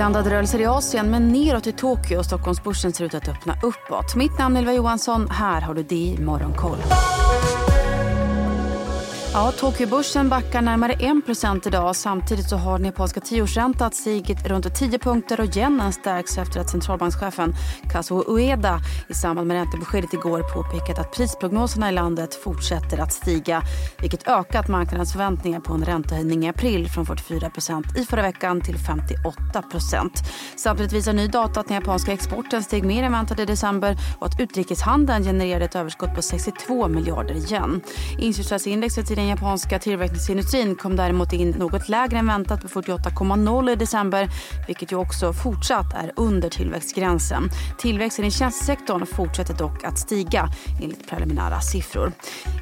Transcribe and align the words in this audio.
Blandade 0.00 0.30
rörelser 0.30 0.60
i 0.60 0.66
Asien 0.66 1.10
men 1.10 1.28
neråt 1.28 1.66
i 1.66 1.72
Tokyo. 1.72 2.22
Stockholmsbörsen 2.22 2.92
ser 2.92 3.04
ut 3.04 3.14
att 3.14 3.28
öppna 3.28 3.56
uppåt. 3.62 4.16
Mitt 4.16 4.38
namn 4.38 4.56
är 4.56 4.60
Ylva 4.60 4.72
Johansson. 4.72 5.28
Här 5.30 5.60
har 5.60 5.74
du 5.74 5.82
DI 5.82 6.18
Morgonkoll. 6.18 6.78
Ja, 9.32 9.52
Tokyobörsen 9.52 10.28
backar 10.28 10.62
närmare 10.62 10.92
1 10.92 11.66
idag. 11.66 11.96
Samtidigt 11.96 12.48
så 12.48 12.56
har 12.56 12.78
den 12.78 12.84
japanska 12.84 13.20
tioårsräntan 13.20 13.92
stigit 13.92 14.46
runt 14.46 14.74
10 14.74 14.98
punkter 14.98 15.40
och 15.40 15.56
yenen 15.56 15.92
stärks 15.92 16.38
efter 16.38 16.60
att 16.60 16.70
centralbankschefen 16.70 17.54
Kazuo 17.92 18.24
Ueda 18.28 18.80
i 19.08 19.14
samband 19.14 19.48
med 19.48 19.54
räntebeskedet 19.54 20.12
igår 20.12 20.42
påpekat 20.54 20.98
att 20.98 21.12
prisprognoserna 21.12 21.88
i 21.88 21.92
landet 21.92 22.34
fortsätter 22.34 22.98
att 22.98 23.12
stiga 23.12 23.62
vilket 24.00 24.28
ökat 24.28 24.68
marknadens 24.68 25.12
förväntningar 25.12 25.60
på 25.60 25.74
en 25.74 25.84
räntehöjning 25.84 26.44
i 26.44 26.48
april 26.48 26.88
från 26.88 27.06
44% 27.06 27.98
i 27.98 28.04
förra 28.04 28.22
veckan 28.22 28.60
till 28.60 28.76
58% 28.76 30.10
Samtidigt 30.56 30.92
visar 30.92 31.12
ny 31.12 31.26
data 31.26 31.60
att 31.60 31.68
den 31.68 31.74
japanska 31.74 32.12
exporten 32.12 32.62
steg 32.62 32.84
mer 32.84 33.02
än 33.02 33.12
väntat 33.12 33.40
i 33.40 33.44
december 33.44 33.96
och 34.18 34.26
att 34.26 34.40
utrikeshandeln 34.40 35.24
genererade 35.24 35.64
ett 35.64 35.74
överskott 35.74 36.14
på 36.14 36.22
62 36.22 36.88
miljarder 36.88 37.52
yen. 37.52 37.80
Inköpsindexet 38.18 39.10
den 39.20 39.28
japanska 39.28 39.78
tillverkningsindustrin 39.78 40.76
kom 40.76 40.96
däremot 40.96 41.32
in 41.32 41.50
något 41.50 41.88
lägre 41.88 42.18
än 42.18 42.26
väntat 42.26 42.62
på 42.62 42.68
48,0 42.68 43.70
i 43.70 43.76
december 43.76 44.28
vilket 44.66 44.92
ju 44.92 44.96
också 44.96 45.32
fortsatt 45.32 45.94
är 45.94 46.12
under 46.16 46.48
tillväxtgränsen. 46.48 47.50
Tillväxten 47.78 48.24
i 48.24 48.30
tjänstesektorn 48.30 49.06
fortsätter 49.06 49.54
dock 49.54 49.84
att 49.84 49.98
stiga 49.98 50.48
enligt 50.82 51.08
preliminära 51.08 51.60
siffror. 51.60 52.12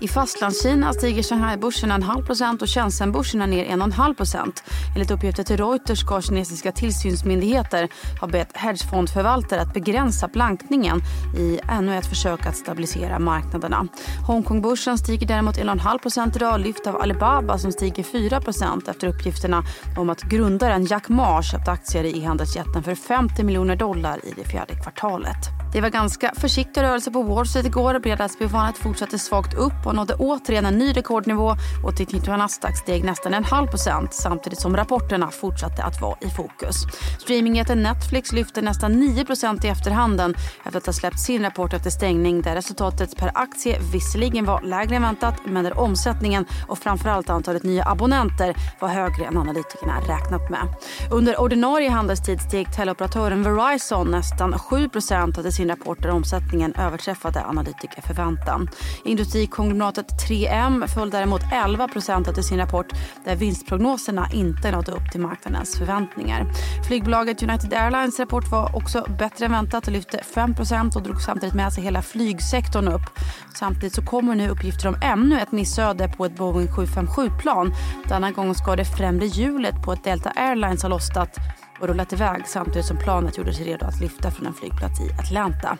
I 0.00 0.08
Fastlandskina 0.08 0.92
stiger 0.92 1.22
Shanghai-börsen 1.22 1.90
en 1.90 2.02
halv 2.02 2.26
procent 2.26 2.62
och 2.62 2.68
Shenzhen-börsen 2.68 3.42
är 3.42 3.46
ner 3.46 3.64
1,5 3.64 4.14
procent. 4.14 4.62
Enligt 4.94 5.10
uppgifter 5.10 5.42
till 5.42 5.56
Reuters 5.56 5.98
ska 6.00 6.22
kinesiska 6.22 6.72
tillsynsmyndigheter 6.72 7.88
ha 8.20 8.28
bett 8.28 8.56
hedgefondförvaltare 8.56 9.60
att 9.60 9.74
begränsa 9.74 10.28
blankningen 10.28 11.02
i 11.36 11.60
ännu 11.68 11.96
ett 11.96 12.06
försök 12.06 12.46
att 12.46 12.56
stabilisera 12.56 13.18
marknaderna. 13.18 13.86
Hongkongbörsen 14.26 14.98
stiger 14.98 15.26
däremot 15.26 15.58
1,5 15.58 15.98
procent 15.98 16.36
idag 16.36 16.47
lyft 16.56 16.86
av 16.86 16.96
Alibaba 16.96 17.58
som 17.58 17.72
stiger 17.72 18.02
4% 18.02 18.90
efter 18.90 19.06
uppgifterna 19.06 19.62
om 19.96 20.10
att 20.10 20.22
grundaren 20.22 20.84
Jack 20.84 21.08
Ma 21.08 21.42
köpt 21.42 21.68
aktier 21.68 22.04
i 22.04 22.22
e-handelsjätten 22.22 22.82
för 22.82 22.94
50 22.94 23.44
miljoner 23.44 23.76
dollar 23.76 24.20
i 24.24 24.32
det 24.36 24.44
fjärde 24.44 24.74
kvartalet. 24.74 25.67
Det 25.72 25.80
var 25.80 25.88
ganska 25.88 26.32
försiktiga 26.34 26.84
rörelser 26.84 27.10
på 27.10 27.22
Wall 27.22 27.46
Street 27.46 27.66
igår. 27.66 27.98
Bredasbyvarnet 27.98 28.78
fortsatte 28.78 29.18
svagt 29.18 29.54
upp 29.54 29.86
och 29.86 29.94
nådde 29.94 30.14
återigen 30.14 30.66
en 30.66 30.78
ny 30.78 30.92
rekordnivå 30.92 31.54
och 31.84 31.96
teknik 31.96 32.28
och 32.28 32.38
Nasdaq 32.38 32.76
steg 32.76 33.04
nästan 33.04 33.34
en 33.34 33.44
halv 33.44 33.66
procent 33.66 34.14
samtidigt 34.14 34.60
som 34.60 34.76
rapporterna 34.76 35.30
fortsatte 35.30 35.82
att 35.84 36.00
vara 36.00 36.16
i 36.20 36.30
fokus. 36.30 36.74
Streamingjätten 37.18 37.82
Netflix 37.82 38.32
lyfte 38.32 38.62
nästan 38.62 38.92
9% 38.92 39.66
i 39.66 39.68
efterhanden 39.68 40.34
efter 40.64 40.78
att 40.78 40.86
ha 40.86 40.92
släppt 40.92 41.20
sin 41.20 41.42
rapport 41.42 41.72
efter 41.72 41.90
stängning 41.90 42.42
där 42.42 42.54
resultatet 42.54 43.16
per 43.16 43.30
aktie 43.34 43.78
visserligen 43.92 44.44
var 44.44 44.62
lägre 44.62 44.96
än 44.96 45.02
väntat 45.02 45.34
men 45.46 45.64
där 45.64 45.78
omsättningen 45.78 46.46
och 46.68 46.78
framförallt 46.78 47.30
antalet 47.30 47.62
nya 47.62 47.84
abonnenter 47.84 48.56
var 48.80 48.88
högre 48.88 49.24
än 49.24 49.36
analytikerna 49.36 50.00
räknat 50.00 50.50
med. 50.50 50.68
Under 51.10 51.40
ordinarie 51.40 51.90
handelstid 51.90 52.40
steg 52.40 52.72
teleoperatören 52.72 53.42
Verizon 53.42 54.10
nästan 54.10 54.58
7 54.58 54.90
av 55.38 55.42
sin 55.58 55.68
rapport 55.68 56.02
där 56.02 56.10
omsättningen 56.10 56.74
överträffade 56.74 57.44
analytikerförväntan. 57.44 58.68
Industrikonglomeratet 59.04 60.06
3M 60.28 60.86
föll 60.86 61.10
däremot 61.10 61.42
11% 61.42 62.38
i 62.38 62.42
sin 62.42 62.58
rapport 62.58 62.92
där 63.24 63.36
vinstprognoserna 63.36 64.28
inte 64.32 64.70
nådde 64.70 64.92
upp 64.92 65.10
till 65.12 65.20
marknadens 65.20 65.78
förväntningar. 65.78 66.46
Flygbolaget 66.88 67.42
United 67.42 67.72
Airlines 67.72 68.18
rapport 68.18 68.50
var 68.50 68.76
också 68.76 69.04
bättre 69.18 69.44
än 69.44 69.52
väntat 69.52 69.86
och 69.86 69.92
lyfte 69.92 70.20
5% 70.34 70.96
och 70.96 71.02
drog 71.02 71.20
samtidigt 71.20 71.54
med 71.54 71.72
sig 71.72 71.84
hela 71.84 72.02
flygsektorn 72.02 72.88
upp. 72.88 73.20
Samtidigt 73.54 73.94
så 73.94 74.02
kommer 74.02 74.34
nu 74.34 74.48
uppgifter 74.48 74.88
om 74.88 74.96
ännu 75.02 75.40
ett 75.40 75.52
missöde 75.52 76.08
på 76.08 76.24
ett 76.24 76.36
Boeing 76.36 76.68
757-plan. 76.68 77.74
Denna 78.08 78.30
gång 78.30 78.54
ska 78.54 78.76
det 78.76 78.84
främre 78.84 79.26
hjulet 79.26 79.82
på 79.84 79.92
ett 79.92 80.04
Delta 80.04 80.30
Airlines 80.36 80.82
ha 80.82 80.88
lossnat 80.88 81.38
och 81.80 81.88
rullat 81.88 82.12
iväg 82.12 82.42
samtidigt 82.46 82.86
som 82.86 82.98
planet 82.98 83.38
gjorde 83.38 83.52
sig 83.52 83.66
redo 83.66 83.86
att 83.86 84.00
lyfta 84.00 84.30
från 84.30 84.46
en 84.46 84.54
flygplats 84.54 85.00
i 85.00 85.12
Atlanta. 85.18 85.78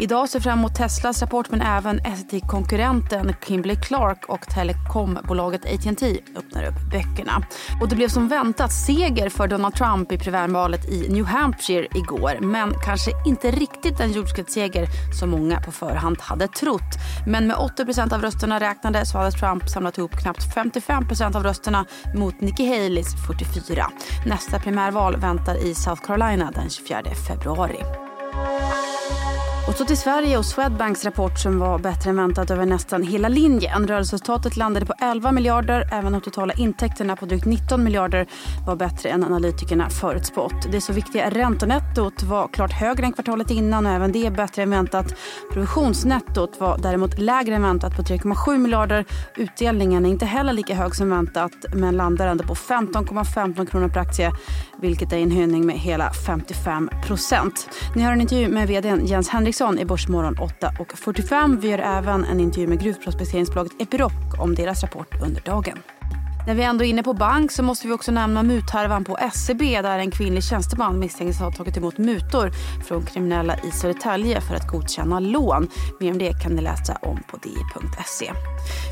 Idag 0.00 0.28
ser 0.28 0.40
fram 0.40 0.58
emot 0.58 0.74
Teslas 0.74 1.22
rapport 1.22 1.50
men 1.50 1.60
även 1.62 2.00
SET-konkurrenten 2.16 3.34
Kimberly 3.46 3.76
Clark 3.76 4.24
och 4.28 4.40
telekombolaget 4.40 5.64
AT&T 5.64 6.20
öppnar 6.36 6.64
upp 6.64 6.90
böckerna. 6.92 7.42
Och 7.80 7.88
det 7.88 7.96
blev 7.96 8.08
som 8.08 8.28
väntat 8.28 8.72
seger 8.72 9.28
för 9.28 9.48
Donald 9.48 9.74
Trump 9.74 10.12
i 10.12 10.18
primärvalet 10.18 10.88
i 10.88 11.08
New 11.08 11.24
Hampshire 11.24 11.86
igår 11.94 12.38
men 12.40 12.74
kanske 12.84 13.10
inte 13.26 13.50
riktigt 13.50 14.00
en 14.00 14.12
jordskredsseger 14.12 14.88
som 15.20 15.30
många 15.30 15.60
på 15.60 15.72
förhand 15.72 16.16
hade 16.20 16.48
trott. 16.48 16.98
Men 17.26 17.46
med 17.46 17.56
80% 17.56 18.14
av 18.14 18.22
rösterna 18.22 18.60
räknade 18.60 19.06
så 19.06 19.18
hade 19.18 19.30
Trump 19.30 19.68
samlat 19.68 19.98
ihop 19.98 20.12
knappt 20.12 20.54
55% 20.56 21.36
av 21.36 21.42
rösterna 21.42 21.86
mot 22.14 22.40
Nikki 22.40 22.68
Haleys 22.68 23.14
44. 23.26 23.90
Nästa 24.26 24.58
primärval 24.58 25.16
väntar 25.16 25.66
i 25.66 25.74
South 25.74 26.02
Carolina 26.02 26.50
den 26.50 26.70
24 26.70 27.02
februari. 27.28 27.80
Och 29.70 29.76
så 29.76 29.84
till 29.84 29.96
Sverige 29.96 30.38
och 30.38 30.44
Swedbanks 30.44 31.04
rapport 31.04 31.38
som 31.38 31.58
var 31.58 31.78
bättre 31.78 32.10
än 32.10 32.16
väntat 32.16 32.50
över 32.50 32.66
nästan 32.66 33.02
hela 33.02 33.28
linjen. 33.28 33.86
Rörelseresultatet 33.86 34.56
landade 34.56 34.86
på 34.86 34.94
11 35.00 35.32
miljarder. 35.32 35.88
Även 35.92 36.12
de 36.12 36.20
totala 36.20 36.52
intäkterna 36.52 37.16
på 37.16 37.26
drygt 37.26 37.44
19 37.44 37.84
miljarder 37.84 38.26
var 38.66 38.76
bättre 38.76 39.08
än 39.08 39.24
analytikerna 39.24 39.90
förutspått. 39.90 40.72
Det 40.72 40.80
så 40.80 40.92
viktiga 40.92 41.30
räntenettot 41.30 42.22
var 42.22 42.48
klart 42.48 42.72
högre 42.72 43.06
än 43.06 43.12
kvartalet 43.12 43.50
innan 43.50 43.86
och 43.86 43.92
även 43.92 44.12
det 44.12 44.26
är 44.26 44.30
bättre 44.30 44.62
än 44.62 44.70
väntat. 44.70 45.14
Provisionsnettot 45.52 46.60
var 46.60 46.78
däremot 46.78 47.18
lägre 47.18 47.54
än 47.54 47.62
väntat 47.62 47.96
på 47.96 48.02
3,7 48.02 48.58
miljarder. 48.58 49.04
Utdelningen 49.36 50.06
är 50.06 50.10
inte 50.10 50.26
heller 50.26 50.52
lika 50.52 50.74
hög 50.74 50.94
som 50.94 51.10
väntat 51.10 51.52
men 51.74 51.96
landar 51.96 52.26
ändå 52.26 52.44
på 52.44 52.54
15,15 52.54 53.66
kronor 53.66 53.88
per 53.88 54.00
aktie 54.00 54.32
vilket 54.80 55.12
är 55.12 55.16
en 55.16 55.30
höjning 55.30 55.66
med 55.66 55.78
hela 55.78 56.12
55 56.12 56.90
procent. 57.06 57.68
Ni 57.94 58.02
har 58.02 58.12
en 58.12 58.20
intervju 58.20 58.48
med 58.48 58.68
vd 58.68 58.96
Jens 59.04 59.28
Henriksson 59.28 59.59
i 59.60 59.84
Börsmorgon 59.84 60.36
8.45. 60.36 61.60
Vi 61.60 61.68
gör 61.68 61.78
även 61.78 62.24
en 62.24 62.40
intervju 62.40 62.66
med 62.66 62.80
gruvprospekteringsbolaget 62.80 63.72
Epiroc 63.78 64.12
om 64.38 64.54
deras 64.54 64.82
rapport 64.82 65.22
under 65.22 65.40
dagen. 65.40 65.78
När 66.46 66.54
vi 66.54 66.62
ändå 66.62 66.84
är 66.84 66.88
inne 66.88 67.02
på 67.02 67.14
bank 67.14 67.52
så 67.52 67.62
måste 67.62 67.86
vi 67.86 67.92
också 67.92 68.12
nämna 68.12 68.42
muthärvan 68.42 69.04
på 69.04 69.18
SEB 69.32 69.58
där 69.58 69.98
en 69.98 70.10
kvinnlig 70.10 70.44
tjänsteman 70.44 70.98
misstänks 70.98 71.38
ha 71.38 71.52
tagit 71.52 71.76
emot 71.76 71.98
mutor 71.98 72.50
från 72.88 73.02
kriminella 73.06 73.56
i 73.56 73.70
Södertälje 73.70 74.40
för 74.40 74.54
att 74.54 74.68
godkänna 74.68 75.20
lån. 75.20 75.68
Mer 76.00 76.12
om 76.12 76.18
det 76.18 76.32
kan 76.42 76.52
ni 76.52 76.62
läsa 76.62 76.98
om 77.02 77.18
på 77.30 77.36
di.se. 77.36 78.32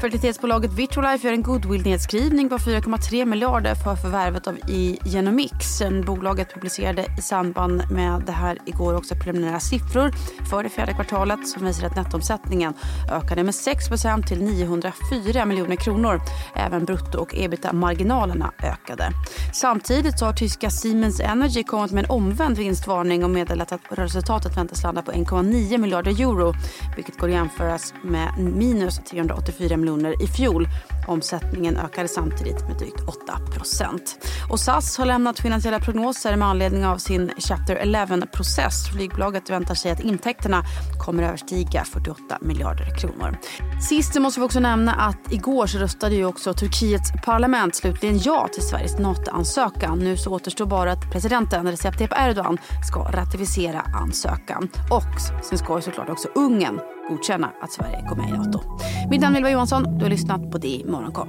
Fertilitetsbolaget 0.00 0.72
Vitrolife 0.72 1.26
gör 1.26 1.34
en 1.34 1.42
goodwill-nedskrivning 1.42 2.48
på 2.48 2.58
4,3 2.58 3.24
miljarder 3.24 3.74
för 3.74 3.96
förvärvet 3.96 4.46
av 4.46 4.58
Igenomix. 4.68 5.82
Bolaget 6.06 6.54
publicerade 6.54 7.06
i 7.18 7.22
samband 7.22 7.82
med 7.90 8.22
det 8.26 8.32
här 8.32 8.58
igår 8.66 8.94
också 8.94 9.14
preliminära 9.14 9.60
siffror 9.60 10.10
för 10.50 10.62
det 10.62 10.68
fjärde 10.68 10.92
kvartalet 10.92 11.48
som 11.48 11.66
visar 11.66 11.86
att 11.86 11.96
nettoomsättningen 11.96 12.74
ökade 13.10 13.44
med 13.44 13.54
6% 13.54 14.26
till 14.26 14.42
904 14.42 15.44
miljoner 15.44 15.76
kronor. 15.76 16.20
Även 16.54 16.84
brutto 16.84 17.18
och 17.18 17.34
ebitda-marginalerna 17.34 18.52
ökade. 18.62 19.10
Samtidigt 19.52 20.18
så 20.18 20.24
har 20.24 20.32
tyska 20.32 20.70
Siemens 20.70 21.20
Energy 21.20 21.62
kommit 21.62 21.92
med 21.92 22.04
en 22.04 22.10
omvänd 22.10 22.56
vinstvarning 22.56 23.24
och 23.24 23.30
meddelat 23.30 23.72
att 23.72 23.80
resultatet 23.88 24.56
väntas 24.56 24.82
landa 24.82 25.02
på 25.02 25.12
1,9 25.12 25.78
miljarder 25.78 26.20
euro 26.20 26.54
vilket 26.96 27.18
går 27.18 27.28
att 27.28 27.34
jämföras 27.34 27.94
med 28.02 28.38
minus 28.38 28.98
4,4 29.58 29.76
miljoner 29.76 30.22
i 30.22 30.26
fjol. 30.26 30.68
Omsättningen 31.06 31.76
ökade 31.76 32.08
samtidigt 32.08 32.68
med 32.68 32.76
drygt 32.78 33.00
8% 33.00 34.00
Och 34.50 34.60
SAS 34.60 34.98
har 34.98 35.06
lämnat 35.06 35.40
finansiella 35.40 35.80
prognoser 35.80 36.36
med 36.36 36.48
anledning 36.48 36.86
av 36.86 36.98
sin 36.98 37.30
Chapter 37.38 37.76
11-process. 37.76 38.88
Flygbolaget 38.92 39.50
väntar 39.50 39.74
sig 39.74 39.90
att 39.90 40.00
intäkterna 40.00 40.62
kommer 41.04 41.22
att 41.22 41.28
överstiga 41.28 41.84
48 41.84 42.38
miljarder 42.40 42.98
kronor. 42.98 43.38
Sist 43.88 44.20
måste 44.20 44.40
vi 44.40 44.46
också 44.46 44.60
nämna 44.60 44.92
att 44.92 45.32
igår 45.32 45.66
så 45.66 45.78
röstade 45.78 46.14
ju 46.14 46.24
också 46.24 46.54
Turkiets 46.54 47.12
parlament 47.24 47.74
slutligen 47.74 48.18
ja 48.18 48.48
till 48.52 48.62
Sveriges 48.62 48.98
NATO-ansökan. 48.98 49.98
Nu 49.98 50.16
så 50.16 50.30
återstår 50.30 50.66
bara 50.66 50.92
att 50.92 51.12
presidenten 51.12 51.70
Recep 51.70 51.98
Tayyip 51.98 52.12
Erdogan 52.16 52.58
ska 52.90 53.00
ratificera 53.00 53.80
ansökan. 53.80 54.68
Och 54.90 55.44
sen 55.44 55.58
ska 55.58 55.76
ju 55.76 55.82
såklart 55.82 56.08
också 56.08 56.28
Ungern 56.34 56.80
godkänna 57.08 57.52
att 57.60 57.72
Sverige 57.72 58.04
går 58.08 58.16
med 58.16 58.28
i 58.28 58.32
NATO. 58.32 58.60
Mitt 59.10 59.20
namn 59.20 59.34
är 59.34 59.38
Ylva 59.38 59.50
Johansson. 59.50 59.98
Du 59.98 60.04
har 60.04 60.10
lyssnat 60.10 60.50
på 60.50 60.58
det 60.58 60.82
Morgonkoll. 60.86 61.28